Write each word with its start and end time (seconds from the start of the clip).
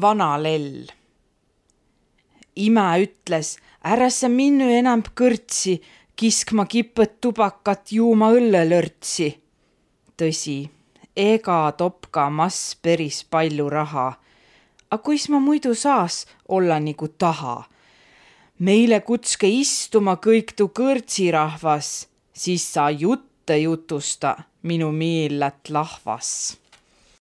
vana 0.00 0.36
lell. 0.42 0.86
ima 2.56 2.98
ütles, 2.98 3.56
ära 3.82 4.10
sa 4.10 4.28
minnu 4.28 4.66
enam 4.70 5.02
kõrtsi, 5.02 5.80
kiskma 6.18 6.66
kipõt 6.66 7.20
tubakat, 7.20 7.92
juuma 7.92 8.30
õllelörtsi. 8.34 9.28
tõsi, 10.18 10.58
ega 11.16 11.72
topka 11.78 12.28
mass 12.30 12.74
päris 12.74 13.22
palju 13.24 13.68
raha. 13.70 14.08
A 14.90 14.98
kuis 14.98 15.28
ma 15.28 15.38
muidu 15.38 15.74
saas 15.74 16.26
olla 16.48 16.80
nagu 16.80 17.08
taha? 17.08 17.64
meile 18.58 19.00
kutske 19.00 19.48
istuma 19.50 20.16
kõik 20.16 20.54
tuu 20.56 20.70
kõrtsirahvas, 20.70 22.06
siis 22.32 22.66
saa 22.72 22.90
jutte 22.90 23.58
jutusta 23.58 24.36
minu 24.62 24.92
miillät 24.92 25.70
lahvas 25.70 26.56